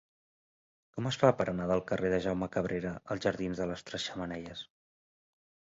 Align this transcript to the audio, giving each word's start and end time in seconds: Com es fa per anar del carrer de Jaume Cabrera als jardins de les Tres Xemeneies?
Com 0.95 1.09
es 1.09 1.19
fa 1.23 1.29
per 1.41 1.47
anar 1.51 1.67
del 1.73 1.83
carrer 1.91 2.11
de 2.15 2.19
Jaume 2.27 2.49
Cabrera 2.57 2.95
als 3.17 3.29
jardins 3.29 3.63
de 3.63 3.71
les 3.75 3.87
Tres 3.91 4.09
Xemeneies? 4.09 4.67